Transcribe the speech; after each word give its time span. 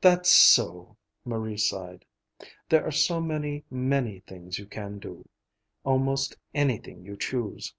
"That's 0.00 0.30
so," 0.30 0.96
Marie 1.24 1.56
sighed. 1.56 2.04
"There 2.68 2.84
are 2.84 2.92
so 2.92 3.20
many, 3.20 3.64
many 3.72 4.20
things 4.20 4.56
you 4.56 4.66
can 4.66 5.00
do. 5.00 5.28
Almost 5.82 6.36
anything 6.54 7.04
you 7.04 7.16
choose." 7.16 7.74